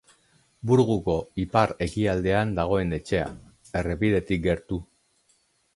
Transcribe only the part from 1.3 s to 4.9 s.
ipar-ekialdean dagoen etxea, errepidetik gertu.